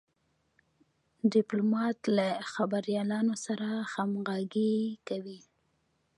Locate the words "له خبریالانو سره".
2.17-3.67